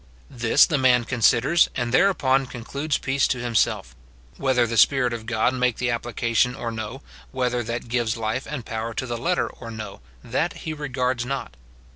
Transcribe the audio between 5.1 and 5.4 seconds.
of